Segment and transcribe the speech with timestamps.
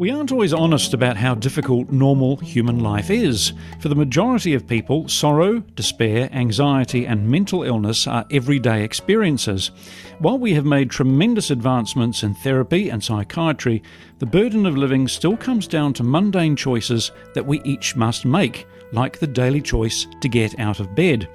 [0.00, 3.52] We aren't always honest about how difficult normal human life is.
[3.80, 9.70] For the majority of people, sorrow, despair, anxiety, and mental illness are everyday experiences.
[10.18, 13.82] While we have made tremendous advancements in therapy and psychiatry,
[14.20, 18.66] the burden of living still comes down to mundane choices that we each must make,
[18.92, 21.28] like the daily choice to get out of bed.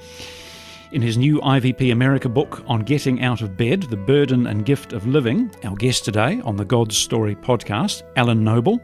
[0.92, 4.94] In his new IVP America book on getting out of bed, the burden and gift
[4.94, 8.80] of living, our guest today on the God's Story podcast, Alan Noble,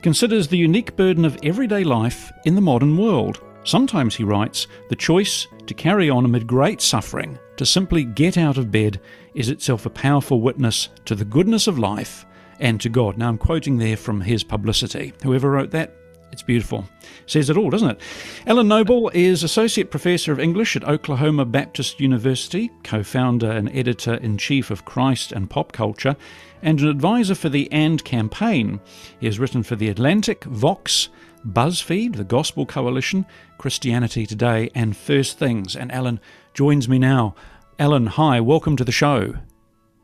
[0.00, 3.42] considers the unique burden of everyday life in the modern world.
[3.64, 8.56] Sometimes, he writes, the choice to carry on amid great suffering, to simply get out
[8.56, 8.98] of bed,
[9.34, 12.24] is itself a powerful witness to the goodness of life
[12.60, 13.18] and to God.
[13.18, 15.12] Now, I'm quoting there from his publicity.
[15.22, 15.94] Whoever wrote that,
[16.32, 16.86] it's beautiful.
[17.26, 18.00] Says it all, doesn't it?
[18.46, 24.14] Alan Noble is Associate Professor of English at Oklahoma Baptist University, co founder and editor
[24.14, 26.16] in chief of Christ and Pop Culture,
[26.62, 28.80] and an advisor for the AND campaign.
[29.18, 31.08] He has written for The Atlantic, Vox,
[31.46, 33.24] BuzzFeed, the Gospel Coalition,
[33.58, 35.76] Christianity Today, and First Things.
[35.76, 36.20] And Alan
[36.54, 37.34] joins me now.
[37.78, 39.34] Alan, hi, welcome to the show.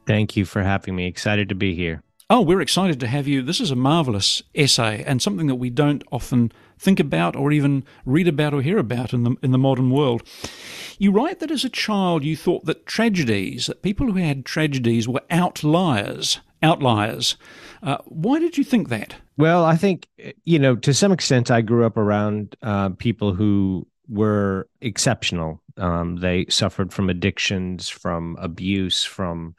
[0.06, 1.06] Thank you for having me.
[1.06, 2.02] Excited to be here.
[2.34, 3.42] Oh, we're excited to have you.
[3.42, 7.84] This is a marvelous essay and something that we don't often think about or even
[8.06, 10.22] read about or hear about in the in the modern world.
[10.98, 15.06] You write that as a child you thought that tragedies, that people who had tragedies
[15.06, 17.36] were outliers, outliers.
[17.82, 19.16] Uh, why did you think that?
[19.36, 20.08] Well, I think
[20.44, 25.60] you know to some extent I grew up around uh, people who were exceptional.
[25.76, 29.54] Um, they suffered from addictions, from abuse, from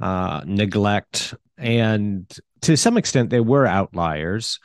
[0.00, 4.58] uh, neglect, and to some extent they were outliers.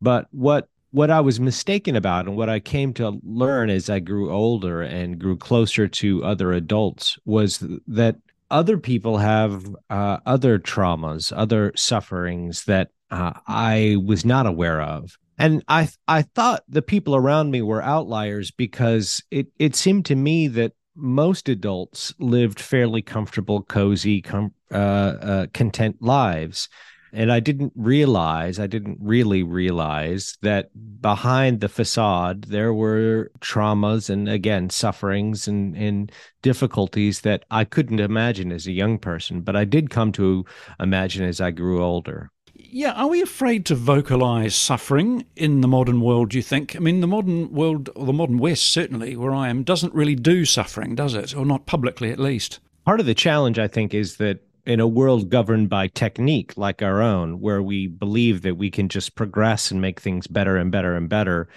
[0.00, 3.98] But what what i was mistaken about and what i came to learn as i
[3.98, 8.16] grew older and grew closer to other adults was that
[8.50, 15.18] other people have uh, other traumas other sufferings that uh, i was not aware of.
[15.36, 20.14] And i i thought the people around me were outliers because it it seemed to
[20.14, 26.68] me that most adults lived fairly comfortable, cozy, com- uh, uh, content lives.
[27.12, 30.70] And I didn't realize, I didn't really realize that
[31.00, 36.10] behind the facade, there were traumas and again, sufferings and, and
[36.42, 40.44] difficulties that I couldn't imagine as a young person, but I did come to
[40.80, 42.32] imagine as I grew older.
[42.56, 46.74] Yeah, are we afraid to vocalize suffering in the modern world, do you think?
[46.74, 50.16] I mean, the modern world, or the modern West, certainly, where I am, doesn't really
[50.16, 51.36] do suffering, does it?
[51.36, 52.58] Or not publicly, at least.
[52.84, 56.82] Part of the challenge, I think, is that in a world governed by technique like
[56.82, 60.70] our own, where we believe that we can just progress and make things better and
[60.70, 61.48] better and better,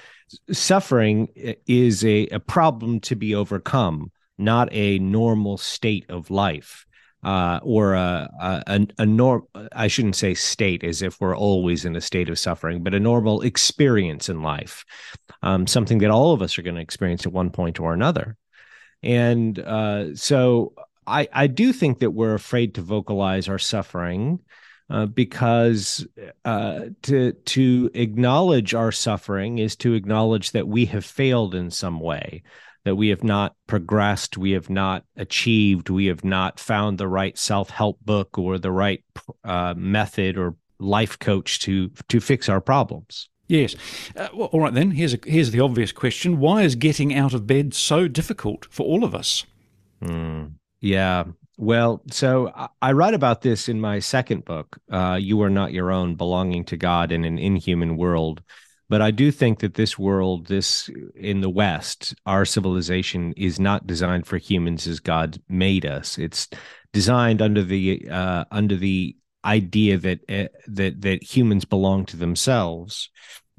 [0.51, 1.29] suffering
[1.67, 6.85] is a, a problem to be overcome, not a normal state of life
[7.23, 9.43] uh, or a, a, a norm.
[9.71, 12.99] I shouldn't say state as if we're always in a state of suffering, but a
[12.99, 14.85] normal experience in life,
[15.41, 18.35] um, something that all of us are going to experience at one point or another.
[19.03, 20.73] And uh, so
[21.07, 24.39] I, I do think that we're afraid to vocalize our suffering
[24.89, 26.05] uh, because
[26.45, 31.99] uh, to to acknowledge our suffering is to acknowledge that we have failed in some
[31.99, 32.43] way
[32.87, 37.37] that we have not progressed, we have not achieved, we have not found the right
[37.37, 39.03] self help book or the right
[39.43, 43.27] uh, method or life coach to to fix our problems.
[43.49, 43.75] Yes.
[44.15, 44.91] Uh, well, all right then.
[44.91, 48.85] Here's a, here's the obvious question: Why is getting out of bed so difficult for
[48.85, 49.45] all of us?
[50.01, 51.25] Mm, yeah.
[51.57, 52.51] Well, so
[52.81, 56.65] I write about this in my second book, uh, "You Are Not Your Own: Belonging
[56.65, 58.41] to God in an Inhuman World."
[58.89, 63.85] But I do think that this world, this in the West, our civilization is not
[63.85, 66.17] designed for humans as God made us.
[66.17, 66.47] It's
[66.93, 73.09] designed under the uh, under the idea that uh, that that humans belong to themselves,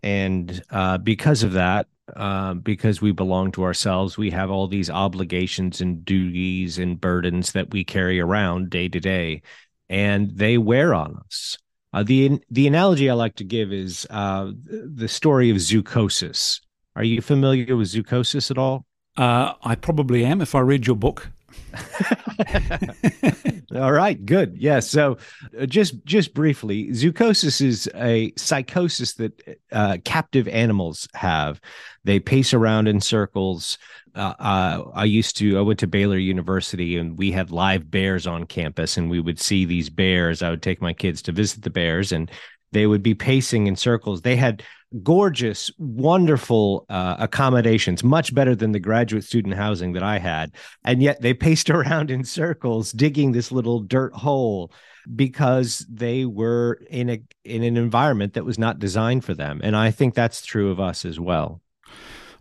[0.02, 4.90] and uh, because of that, uh, because we belong to ourselves, we have all these
[4.90, 9.42] obligations and duties and burdens that we carry around day to day,
[9.88, 11.56] and they wear on us.
[11.92, 16.60] Uh, the the analogy I like to give is uh, the story of zoochosis.
[16.96, 18.84] Are you familiar with zoochosis at all?
[19.16, 21.30] Uh, I probably am if I read your book.
[23.78, 24.56] all right, good.
[24.56, 24.62] Yes.
[24.62, 25.18] Yeah, so,
[25.60, 31.60] uh, just just briefly, zoochosis is a psychosis that uh, captive animals have.
[32.04, 33.78] They pace around in circles
[34.14, 38.26] uh, uh, I used to, I went to Baylor University and we had live bears
[38.26, 40.42] on campus and we would see these bears.
[40.42, 42.30] I would take my kids to visit the bears and
[42.72, 44.22] They would be pacing in circles.
[44.22, 44.62] They had
[45.02, 50.52] gorgeous, wonderful uh, accommodations, much better than the graduate student housing that I had.
[50.84, 54.72] And yet they paced around in circles, digging this little dirt hole
[55.14, 59.60] because they were in a in an environment that was not designed for them.
[59.62, 61.62] And I think that's true of us as well.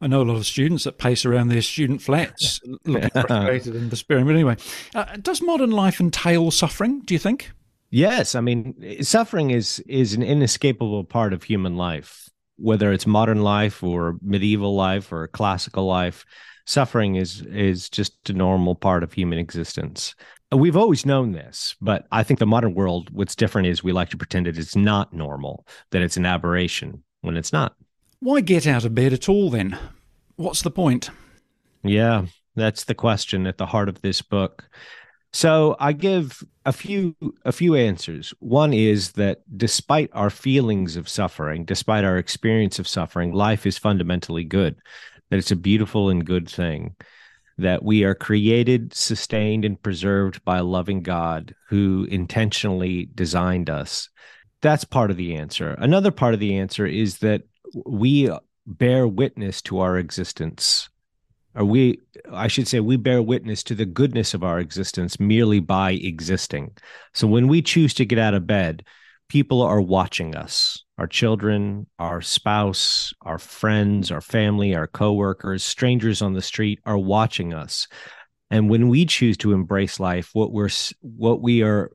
[0.01, 3.89] I know a lot of students that pace around their student flats looking frustrated and
[3.89, 4.25] despairing.
[4.25, 4.57] But anyway,
[4.93, 7.51] uh, does modern life entail suffering, do you think?
[7.89, 12.26] Yes, I mean suffering is is an inescapable part of human life,
[12.57, 16.25] whether it's modern life or medieval life or classical life.
[16.65, 20.15] Suffering is is just a normal part of human existence.
[20.51, 24.09] We've always known this, but I think the modern world, what's different is we like
[24.09, 27.75] to pretend it is not normal, that it's an aberration when it's not.
[28.19, 29.77] Why get out of bed at all then?
[30.37, 31.09] What's the point?
[31.83, 32.25] Yeah,
[32.55, 34.69] that's the question at the heart of this book.
[35.33, 37.15] So I give a few
[37.45, 38.33] a few answers.
[38.39, 43.77] One is that despite our feelings of suffering, despite our experience of suffering, life is
[43.77, 44.77] fundamentally good.
[45.29, 46.95] That it's a beautiful and good thing.
[47.57, 54.09] That we are created, sustained, and preserved by a loving God who intentionally designed us.
[54.61, 55.75] That's part of the answer.
[55.77, 57.43] Another part of the answer is that
[57.85, 58.31] we
[58.65, 60.89] bear witness to our existence
[61.57, 61.99] or we
[62.31, 66.71] i should say we bear witness to the goodness of our existence merely by existing.
[67.13, 68.85] So when we choose to get out of bed
[69.29, 70.83] people are watching us.
[70.97, 76.97] Our children our spouse our friends our family our coworkers strangers on the street are
[76.97, 77.87] watching us.
[78.49, 80.69] And when we choose to embrace life what we're
[81.01, 81.91] what we are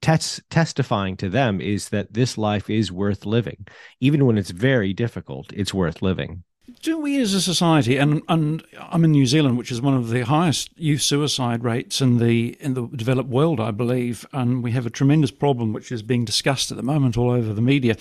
[0.00, 3.66] tes- testifying to them is that this life is worth living.
[4.00, 6.44] Even when it's very difficult it's worth living
[6.82, 10.10] do we as a society, and, and I'm in New Zealand, which is one of
[10.10, 14.72] the highest youth suicide rates in the in the developed world, I believe, and we
[14.72, 17.96] have a tremendous problem which is being discussed at the moment all over the media.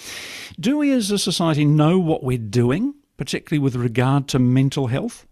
[0.59, 5.27] Do we as a society know what we're doing, particularly with regard to mental health?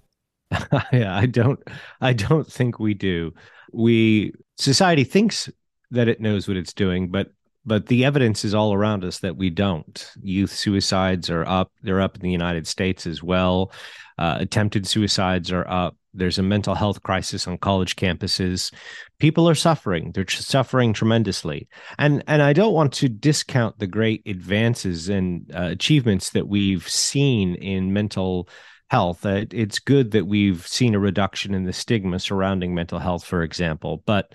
[0.91, 1.59] yeah, I don't
[2.01, 3.33] I don't think we do.
[3.71, 5.49] We society thinks
[5.91, 7.31] that it knows what it's doing, but
[7.65, 10.11] but the evidence is all around us that we don't.
[10.21, 11.71] Youth suicides are up.
[11.81, 13.71] They're up in the United States as well.
[14.17, 15.95] Uh, attempted suicides are up.
[16.13, 18.71] There's a mental health crisis on college campuses.
[19.17, 20.11] People are suffering.
[20.11, 21.67] They're suffering tremendously.
[21.97, 26.87] And and I don't want to discount the great advances and uh, achievements that we've
[26.87, 28.47] seen in mental
[28.89, 29.25] health.
[29.25, 33.41] Uh, it's good that we've seen a reduction in the stigma surrounding mental health, for
[33.41, 34.03] example.
[34.05, 34.33] But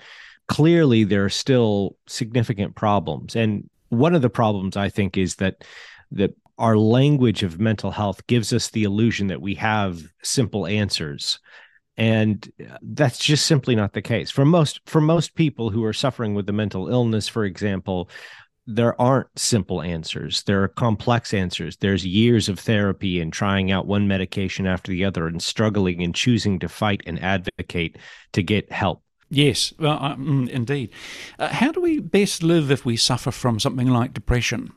[0.48, 3.36] clearly there are still significant problems.
[3.36, 5.64] And one of the problems I think is that
[6.10, 11.38] that our language of mental health gives us the illusion that we have simple answers.
[11.96, 12.50] And
[12.82, 14.30] that's just simply not the case.
[14.30, 18.10] For most for most people who are suffering with a mental illness for example
[18.70, 20.42] there aren't simple answers.
[20.42, 21.78] There are complex answers.
[21.78, 26.14] There's years of therapy and trying out one medication after the other and struggling and
[26.14, 27.96] choosing to fight and advocate
[28.34, 30.90] to get help Yes, well, uh, indeed.
[31.38, 34.72] Uh, how do we best live if we suffer from something like depression?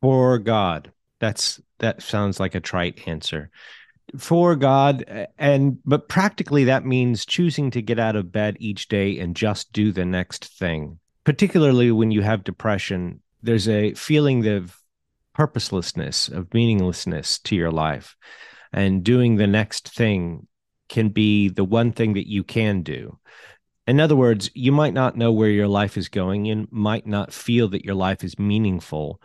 [0.00, 0.92] For God.
[1.20, 3.50] That's that sounds like a trite answer.
[4.18, 9.18] For God, and but practically that means choosing to get out of bed each day
[9.18, 10.98] and just do the next thing.
[11.24, 14.78] Particularly when you have depression, there's a feeling of
[15.34, 18.14] purposelessness, of meaninglessness to your life.
[18.72, 20.46] And doing the next thing
[20.88, 23.18] can be the one thing that you can do
[23.86, 27.32] in other words, you might not know where your life is going and might not
[27.32, 29.20] feel that your life is meaningful.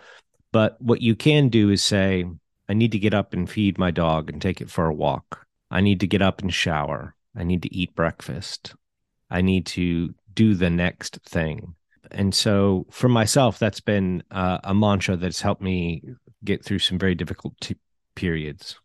[0.51, 2.25] But what you can do is say,
[2.67, 5.45] I need to get up and feed my dog and take it for a walk.
[5.72, 7.15] I need to get up and shower.
[7.36, 8.75] I need to eat breakfast.
[9.29, 11.75] I need to do the next thing.
[12.12, 16.03] And so for myself, that's been uh, a mantra that's helped me
[16.43, 17.77] get through some very difficult t-
[18.15, 18.79] periods.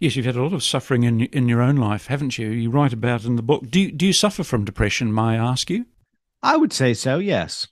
[0.00, 2.48] Yes, you've had a lot of suffering in in your own life, haven't you?
[2.48, 3.68] You write about in the book.
[3.70, 5.14] Do you, do you suffer from depression?
[5.14, 5.86] May I ask you?
[6.42, 7.18] I would say so.
[7.18, 7.68] Yes.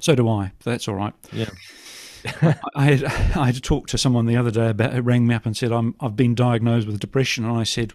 [0.00, 0.52] So do I.
[0.64, 1.14] That's all right.
[1.32, 1.50] Yeah.
[2.74, 4.94] I had I had to talk to someone the other day about.
[4.94, 7.92] It rang me up and said, "I'm I've been diagnosed with depression," and I said,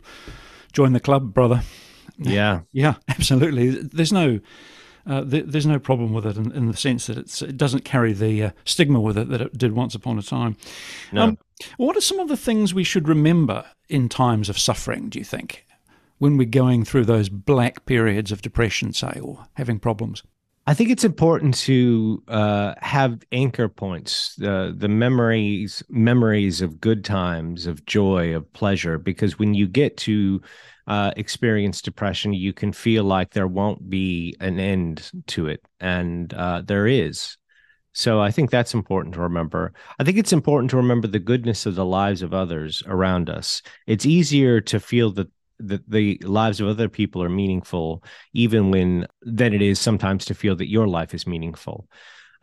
[0.73, 1.61] "Join the club, brother."
[2.17, 2.61] Yeah.
[2.71, 3.69] yeah, absolutely.
[3.69, 4.39] There's no
[5.07, 8.13] uh, th- there's no problem with it in, in, the sense that it doesn't carry
[8.13, 10.57] the uh, stigma with it that it did once upon a time.
[11.11, 11.23] No.
[11.23, 11.37] Um,
[11.77, 15.25] what are some of the things we should remember in times of suffering, do you
[15.25, 15.65] think,
[16.17, 20.23] when we're going through those black periods of depression, say, or having problems?
[20.69, 27.05] I think it's important to uh, have anchor points, the the memories memories of good
[27.05, 28.97] times, of joy, of pleasure.
[28.97, 30.41] Because when you get to
[30.87, 36.33] uh, experience depression, you can feel like there won't be an end to it, and
[36.33, 37.37] uh, there is.
[37.93, 39.73] So I think that's important to remember.
[39.99, 43.63] I think it's important to remember the goodness of the lives of others around us.
[43.87, 45.29] It's easier to feel that
[45.59, 48.03] that the lives of other people are meaningful
[48.33, 51.87] even when than it is sometimes to feel that your life is meaningful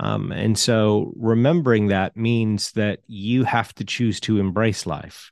[0.01, 5.31] um, and so remembering that means that you have to choose to embrace life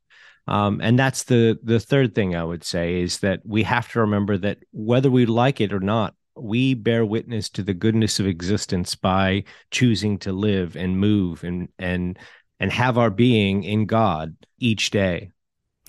[0.48, 4.00] um, and that's the the third thing i would say is that we have to
[4.00, 8.26] remember that whether we like it or not we bear witness to the goodness of
[8.26, 12.18] existence by choosing to live and move and and
[12.62, 15.32] and have our being in God each day.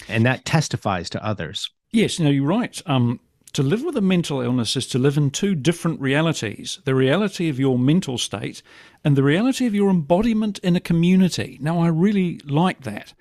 [0.10, 1.70] And that testifies to others.
[1.92, 2.82] Yes, no, you're right.
[2.88, 3.20] Um,
[3.54, 7.48] to live with a mental illness is to live in two different realities the reality
[7.48, 8.64] of your mental state
[9.04, 11.60] and the reality of your embodiment in a community.
[11.62, 13.14] Now, I really like that.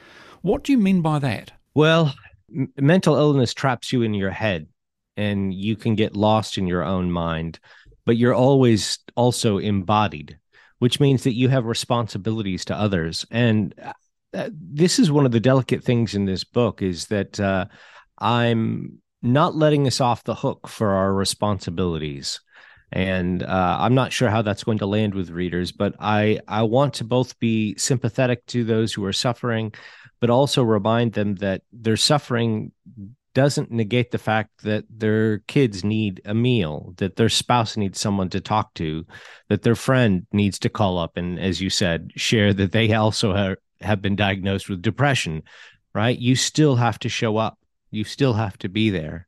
[0.42, 1.52] What do you mean by that?
[1.74, 2.14] Well,
[2.54, 4.66] m- mental illness traps you in your head
[5.16, 7.58] and you can get lost in your own mind,
[8.04, 10.38] but you're always also embodied,
[10.78, 13.24] which means that you have responsibilities to others.
[13.30, 13.74] And
[14.34, 17.66] uh, this is one of the delicate things in this book is that uh,
[18.18, 22.40] I'm not letting us off the hook for our responsibilities.
[22.90, 26.64] And uh, I'm not sure how that's going to land with readers, but I, I
[26.64, 29.72] want to both be sympathetic to those who are suffering,
[30.22, 32.70] but also remind them that their suffering
[33.34, 38.28] doesn't negate the fact that their kids need a meal, that their spouse needs someone
[38.28, 39.04] to talk to,
[39.48, 43.34] that their friend needs to call up and, as you said, share that they also
[43.34, 45.42] have, have been diagnosed with depression,
[45.92, 46.16] right?
[46.16, 47.58] You still have to show up.
[47.90, 49.26] You still have to be there.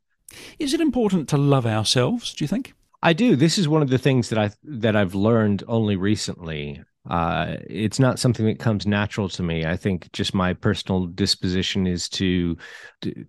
[0.60, 2.72] Is it important to love ourselves, do you think?
[3.02, 3.34] I do.
[3.34, 7.98] This is one of the things that I that I've learned only recently uh, it's
[7.98, 9.66] not something that comes natural to me.
[9.66, 12.56] I think just my personal disposition is to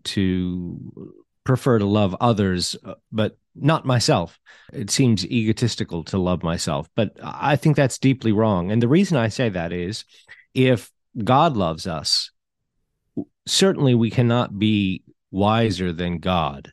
[0.04, 1.14] to
[1.44, 4.40] prefer to love others, uh, but not myself.
[4.74, 8.72] It seems egotistical to love myself, but I think that's deeply wrong.
[8.72, 10.06] And the reason I say that is,
[10.54, 10.92] if
[11.24, 12.32] God loves us,
[13.46, 16.72] certainly we cannot be wiser than God.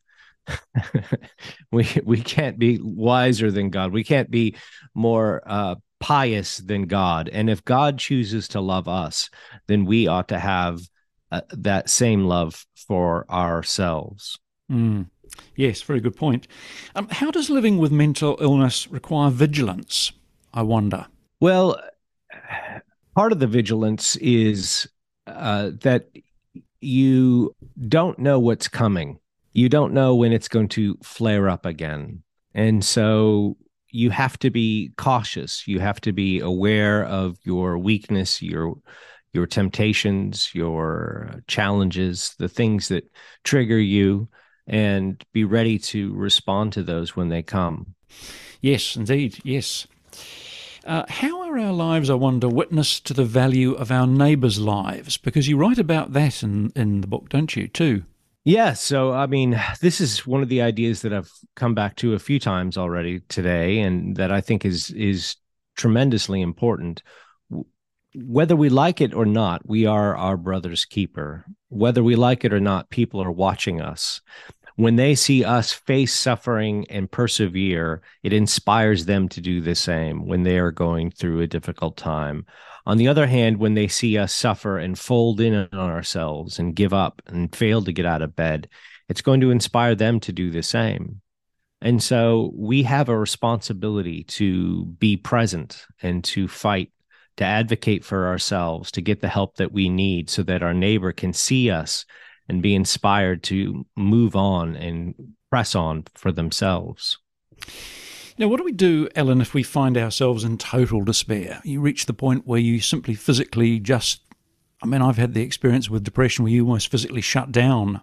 [1.72, 3.92] we we can't be wiser than God.
[3.92, 4.56] We can't be
[4.94, 7.28] more uh, pious than God.
[7.28, 9.30] And if God chooses to love us,
[9.68, 10.80] then we ought to have
[11.30, 14.38] uh, that same love for ourselves.
[14.70, 15.06] Mm.
[15.54, 16.48] Yes, very good point.
[16.96, 20.12] Um, how does living with mental illness require vigilance?
[20.52, 21.06] I wonder.
[21.38, 21.80] Well,
[23.14, 24.88] part of the vigilance is
[25.28, 26.08] uh, that
[26.80, 27.54] you
[27.88, 29.20] don't know what's coming.
[29.52, 32.24] You don't know when it's going to flare up again.
[32.54, 33.56] And so
[33.92, 35.68] you have to be cautious.
[35.68, 38.74] You have to be aware of your weakness, your
[39.32, 43.10] your temptations, your challenges, the things that
[43.44, 44.28] trigger you,
[44.66, 47.94] and be ready to respond to those when they come.
[48.60, 49.38] Yes, indeed.
[49.42, 49.86] Yes.
[50.84, 55.16] Uh, how are our lives, I wonder, witness to the value of our neighbours' lives?
[55.16, 58.04] Because you write about that in, in the book, don't you, too?
[58.44, 58.72] Yeah.
[58.72, 62.18] So, I mean, this is one of the ideas that I've come back to a
[62.18, 65.36] few times already today, and that I think is is
[65.76, 67.02] tremendously important.
[68.14, 71.46] Whether we like it or not, we are our brother's keeper.
[71.68, 74.20] Whether we like it or not, people are watching us.
[74.76, 80.26] When they see us face suffering and persevere, it inspires them to do the same
[80.26, 82.46] when they are going through a difficult time.
[82.86, 86.74] On the other hand, when they see us suffer and fold in on ourselves and
[86.74, 88.68] give up and fail to get out of bed,
[89.08, 91.20] it's going to inspire them to do the same.
[91.80, 96.90] And so we have a responsibility to be present and to fight,
[97.36, 101.12] to advocate for ourselves, to get the help that we need so that our neighbor
[101.12, 102.04] can see us
[102.52, 105.14] and be inspired to move on and
[105.50, 107.16] press on for themselves.
[108.38, 111.60] Now, what do we do, Alan, if we find ourselves in total despair?
[111.64, 114.20] You reach the point where you simply physically just,
[114.82, 118.02] I mean, I've had the experience with depression where you almost physically shut down.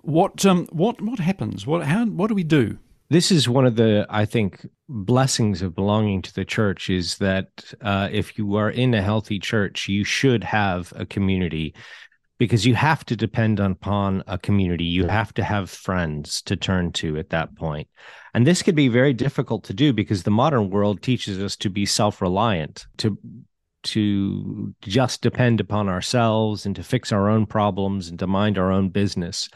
[0.00, 1.66] What, um, what, what happens?
[1.66, 2.78] What, how, what do we do?
[3.10, 7.74] This is one of the, I think, blessings of belonging to the church is that
[7.82, 11.74] uh, if you are in a healthy church, you should have a community
[12.38, 14.84] because you have to depend upon a community.
[14.84, 17.50] You have to have friends to turn to at that.
[18.34, 21.70] And this could be very difficult to do because the modern world teaches us to
[21.70, 23.18] be self-reliant, to
[23.86, 28.72] to just depend upon ourselves and to fix our own problems and to mind our
[28.72, 29.48] own business.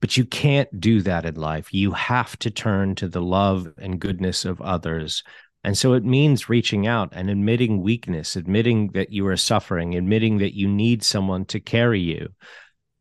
[0.00, 1.74] But you can't do that in life.
[1.74, 5.24] You have to turn to the love and goodness of others
[5.64, 10.38] and so it means reaching out and admitting weakness, admitting that you are suffering, admitting
[10.38, 12.28] that you need someone to carry you.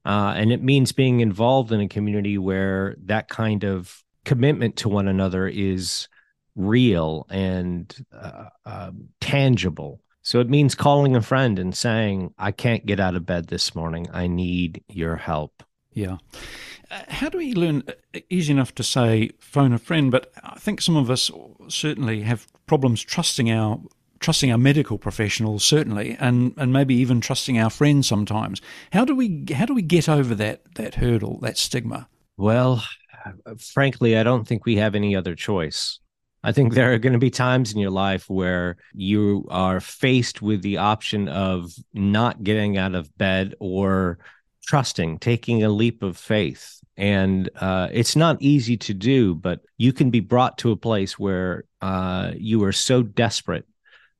[0.05, 4.89] Uh, and it means being involved in a community where that kind of commitment to
[4.89, 6.07] one another is
[6.55, 10.01] real and uh, uh, tangible.
[10.21, 13.75] So it means calling a friend and saying, I can't get out of bed this
[13.75, 14.07] morning.
[14.11, 15.63] I need your help.
[15.93, 16.17] Yeah.
[16.91, 17.83] Uh, how do we learn?
[17.87, 21.31] Uh, easy enough to say phone a friend, but I think some of us
[21.71, 23.79] certainly have problems trusting our
[24.19, 28.61] trusting our medical professionals certainly and and maybe even trusting our friends sometimes.
[28.91, 32.07] How do we how do we get over that that hurdle that stigma?
[32.37, 32.83] Well
[33.59, 35.99] frankly i don't think we have any other choice.
[36.43, 40.41] I think there are going to be times in your life where you are faced
[40.41, 44.19] with the option of not getting out of bed or
[44.65, 46.79] trusting taking a leap of faith.
[46.97, 51.19] And uh, it's not easy to do but you can be brought to a place
[51.19, 53.65] where uh, you are so desperate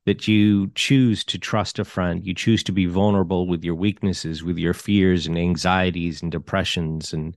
[0.06, 2.26] that you choose to trust a friend.
[2.26, 7.12] You choose to be vulnerable with your weaknesses with your fears and anxieties and depressions
[7.12, 7.36] and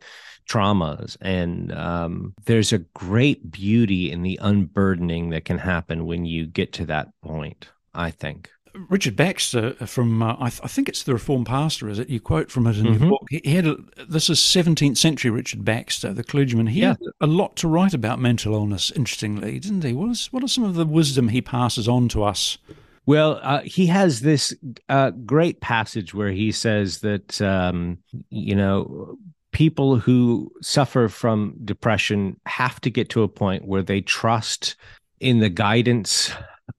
[0.49, 1.17] traumas.
[1.21, 6.73] And um, there's a great beauty in the unburdening that can happen when you get
[6.75, 8.51] to that point i think
[8.89, 12.09] Richard Baxter from uh, I, th- I, think it's the Reformed Pastor, is it?
[12.09, 13.03] You quote from it in mm-hmm.
[13.03, 13.27] your book.
[13.31, 13.77] He, had a,
[14.09, 16.69] this is 17th century Richard Baxter, the clergyman.
[16.69, 16.89] He yeah.
[16.89, 18.91] had a lot to write about mental illness.
[18.93, 19.93] Interestingly, didn't he?
[19.93, 22.59] What is what are some of the wisdom he passes on to us?
[23.07, 24.55] Well, uh, he has this
[24.89, 27.99] uh, great passage where he says that um,
[28.31, 29.17] you know
[29.53, 34.77] people who suffer from depression have to get to a point where they trust
[35.19, 36.33] in the guidance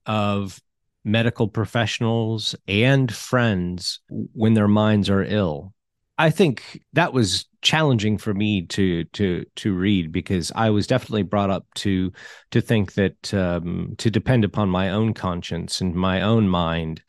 [0.06, 0.60] of
[1.04, 5.72] medical professionals and friends when their minds are ill.
[6.18, 11.22] I think that was challenging for me to to to read because I was definitely
[11.22, 12.12] brought up to
[12.50, 17.02] to think that um, to depend upon my own conscience and my own mind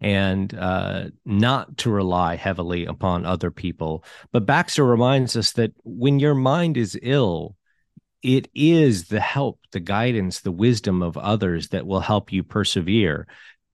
[0.00, 4.04] and uh, not to rely heavily upon other people.
[4.32, 7.56] But Baxter reminds us that when your mind is ill,
[8.22, 13.26] it is the help, the guidance, the wisdom of others that will help you persevere.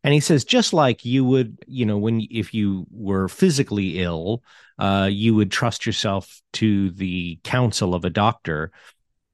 [0.05, 4.43] And he says, just like you would, you know, when if you were physically ill,
[4.79, 8.71] uh, you would trust yourself to the counsel of a doctor.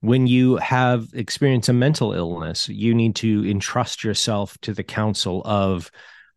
[0.00, 5.42] When you have experienced a mental illness, you need to entrust yourself to the counsel
[5.44, 5.90] of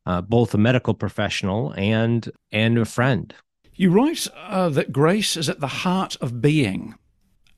[0.05, 3.34] uh, both a medical professional and and a friend.
[3.73, 6.95] You write uh, that grace is at the heart of being.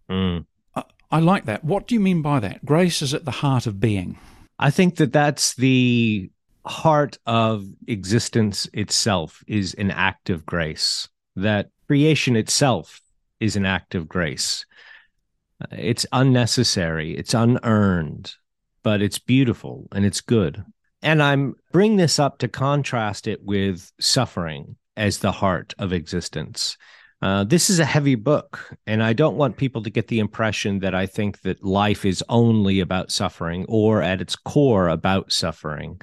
[0.10, 0.46] Mm.
[1.10, 1.63] I like that.
[1.63, 2.65] What do you mean by that?
[2.65, 4.17] Grace is at the heart of being.
[4.60, 6.30] I think that that's the
[6.65, 11.08] heart of existence itself is an act of grace.
[11.36, 13.02] That creation itself
[13.39, 14.65] is an act of grace.
[15.62, 18.34] Uh, it's unnecessary, it's unearned,
[18.84, 20.63] but it's beautiful and it's good.
[21.02, 26.78] And I'm bring this up to contrast it with suffering as the heart of existence.
[27.21, 30.80] Uh, this is a heavy book, and I don't want people to get the impression
[30.80, 35.99] that I think that life is only about suffering or at its core about suffering.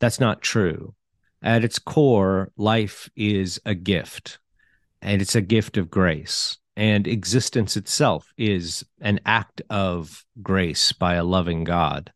[0.00, 0.94] That's not true.
[1.42, 4.38] At its core, life is a gift,
[5.00, 6.58] and it's a gift of grace.
[6.76, 12.12] And existence itself is an act of grace by a loving God.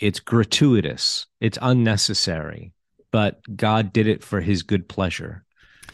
[0.00, 2.72] It's gratuitous, it's unnecessary,
[3.12, 5.44] but God did it for his good pleasure.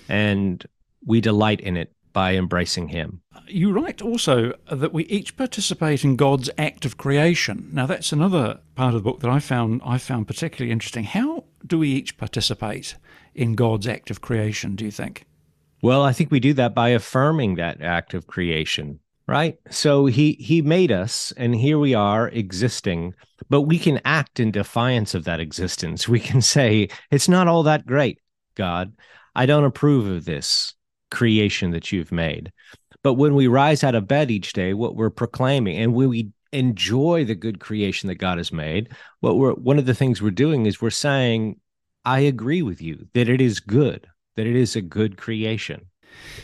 [0.08, 0.64] And
[1.04, 3.22] we delight in it by embracing Him.
[3.46, 7.68] You write also that we each participate in God's act of creation.
[7.72, 11.04] Now, that's another part of the book that I found I found particularly interesting.
[11.04, 12.96] How do we each participate
[13.34, 14.76] in God's act of creation?
[14.76, 15.26] Do you think?
[15.82, 19.58] Well, I think we do that by affirming that act of creation, right?
[19.70, 23.14] So he he made us, and here we are existing.
[23.48, 26.08] But we can act in defiance of that existence.
[26.08, 28.18] We can say it's not all that great,
[28.54, 28.92] God.
[29.34, 30.74] I don't approve of this
[31.10, 32.52] creation that you've made.
[33.02, 36.30] But when we rise out of bed each day, what we're proclaiming and when we
[36.52, 40.30] enjoy the good creation that God has made, what we're one of the things we're
[40.30, 41.58] doing is we're saying,
[42.04, 45.86] I agree with you that it is good, that it is a good creation.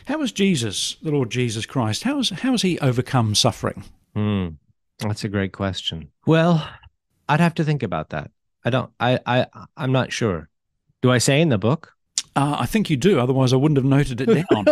[0.07, 3.85] How was Jesus, the Lord Jesus Christ, how has how has he overcome suffering?
[4.15, 4.49] Hmm.
[5.01, 6.11] That's a great question.
[6.27, 6.67] Well,
[7.29, 8.31] I'd have to think about that.
[8.65, 10.49] I don't I I I'm not sure.
[11.03, 11.96] Do I say in the book?
[12.35, 13.19] Uh, I think you do.
[13.19, 14.67] Otherwise, I wouldn't have noted it down.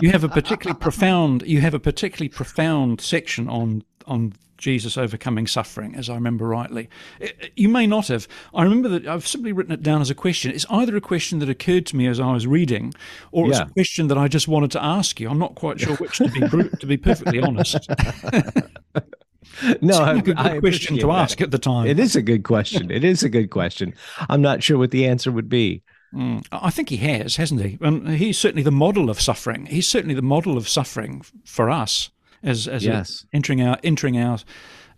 [0.00, 1.42] you have a particularly profound.
[1.42, 6.88] You have a particularly profound section on on Jesus overcoming suffering, as I remember rightly.
[7.20, 7.26] Uh,
[7.56, 8.28] you may not have.
[8.54, 10.52] I remember that I've simply written it down as a question.
[10.52, 12.94] It's either a question that occurred to me as I was reading,
[13.32, 15.28] or it's a question that I just wanted to ask you.
[15.28, 16.40] I'm not quite sure which to be
[16.80, 17.88] to be perfectly honest.
[19.82, 21.12] no, I, a good I question to that.
[21.12, 21.86] ask at the time.
[21.86, 22.90] It is a good question.
[22.90, 23.94] It is a good question.
[24.30, 25.82] I'm not sure what the answer would be.
[26.14, 27.78] Mm, I think he has, hasn't he?
[27.80, 29.66] And he's certainly the model of suffering.
[29.66, 32.10] He's certainly the model of suffering for us
[32.42, 33.24] as as yes.
[33.32, 34.38] entering our entering our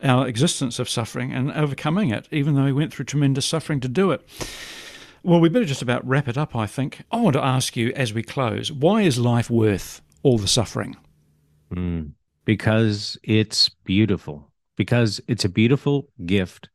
[0.02, 3.88] our existence of suffering and overcoming it, even though he went through tremendous suffering to
[3.88, 4.22] do it.
[5.22, 7.02] Well, we better just about wrap it up, I think.
[7.10, 10.96] I want to ask you as we close why is life worth all the suffering?
[11.72, 12.12] Mm,
[12.44, 16.68] because it's beautiful, because it's a beautiful gift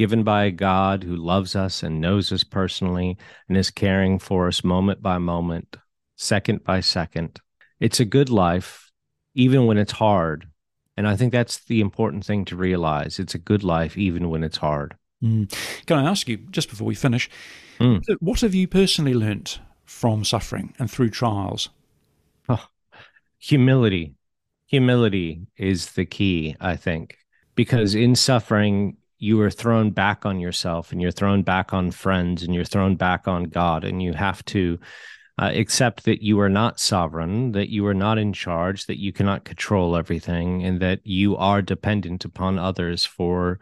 [0.00, 4.48] given by a God who loves us and knows us personally and is caring for
[4.48, 5.76] us moment by moment,
[6.16, 7.38] second by second.
[7.80, 8.90] It's a good life,
[9.34, 10.48] even when it's hard.
[10.96, 13.18] And I think that's the important thing to realize.
[13.18, 14.96] It's a good life, even when it's hard.
[15.22, 15.52] Mm.
[15.84, 17.28] Can I ask you, just before we finish,
[17.78, 18.02] mm.
[18.20, 21.68] what have you personally learnt from suffering and through trials?
[22.48, 22.64] Oh,
[23.38, 24.14] humility.
[24.68, 27.18] Humility is the key, I think,
[27.54, 32.42] because in suffering, you are thrown back on yourself and you're thrown back on friends
[32.42, 33.84] and you're thrown back on God.
[33.84, 34.80] And you have to
[35.38, 39.12] uh, accept that you are not sovereign, that you are not in charge, that you
[39.12, 43.60] cannot control everything, and that you are dependent upon others for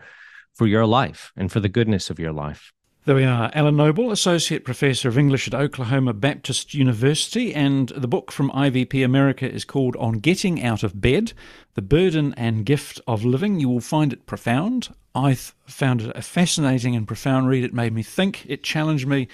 [0.54, 2.72] for your life and for the goodness of your life.
[3.08, 3.50] There we are.
[3.54, 9.02] Alan Noble, Associate Professor of English at Oklahoma Baptist University, and the book from IVP
[9.02, 11.32] America is called On Getting Out of Bed
[11.72, 13.60] The Burden and Gift of Living.
[13.60, 14.94] You will find it profound.
[15.14, 17.64] I found it a fascinating and profound read.
[17.64, 19.28] It made me think, it challenged me.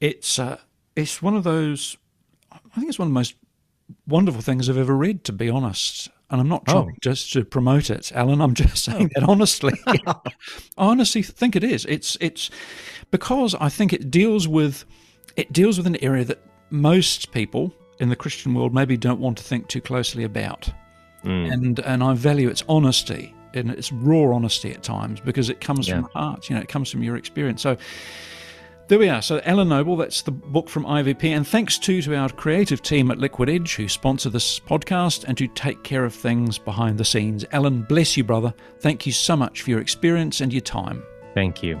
[0.00, 0.60] It's, uh,
[0.96, 1.98] it's one of those,
[2.50, 3.34] I think it's one of the most
[4.06, 6.08] wonderful things I've ever read, to be honest.
[6.30, 6.98] And I'm not trying oh.
[7.02, 8.40] just to promote it, Alan.
[8.40, 9.20] I'm just saying oh.
[9.20, 9.72] that honestly.
[9.86, 10.14] I
[10.76, 11.84] honestly think it is.
[11.86, 12.50] It's it's
[13.10, 14.84] because I think it deals with
[15.36, 19.38] it deals with an area that most people in the Christian world maybe don't want
[19.38, 20.72] to think too closely about.
[21.24, 21.52] Mm.
[21.52, 25.86] And and I value its honesty and its raw honesty at times because it comes
[25.86, 25.96] yeah.
[25.96, 26.48] from the heart.
[26.48, 27.60] You know, it comes from your experience.
[27.60, 27.76] So
[28.88, 29.22] there we are.
[29.22, 31.24] So, Alan Noble, that's the book from IVP.
[31.24, 35.36] And thanks too to our creative team at Liquid Edge who sponsor this podcast and
[35.38, 37.44] to take care of things behind the scenes.
[37.52, 38.52] Alan, bless you, brother.
[38.80, 41.02] Thank you so much for your experience and your time.
[41.34, 41.80] Thank you.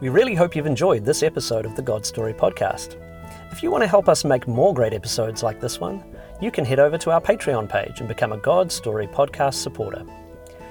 [0.00, 2.96] We really hope you've enjoyed this episode of the God Story podcast.
[3.52, 6.02] If you want to help us make more great episodes like this one,
[6.40, 10.04] you can head over to our Patreon page and become a God Story podcast supporter.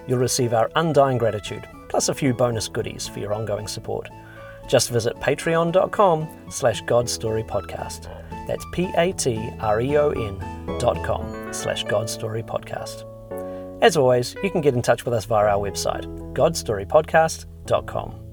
[0.07, 4.09] You'll receive our undying gratitude, plus a few bonus goodies for your ongoing support.
[4.69, 8.07] Just visit patreon.com slash godstorypodcast.
[8.47, 10.39] That's P-A-T-R-E-O-N
[10.79, 13.05] dot com slash godstorypodcast.
[13.81, 18.28] As always, you can get in touch with us via our website, godstorypodcast.com.